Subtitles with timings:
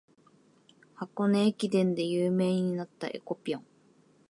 [0.95, 3.65] 箱根駅伝で有名になった「えこぴょん」